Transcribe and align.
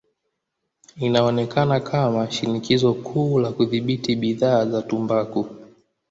Ilionekana 0.97 1.79
kama 1.79 2.31
shinikizo 2.31 2.93
kuu 2.93 3.39
la 3.39 3.51
kudhibiti 3.51 4.15
bidhaa 4.15 4.65
za 4.65 4.81
tumbaku. 4.81 5.47